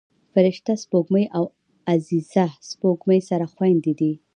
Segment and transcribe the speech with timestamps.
[0.33, 1.43] فرشته سپوږمۍ او
[1.91, 4.13] عزیزه سپوږمۍ سره خویندې دي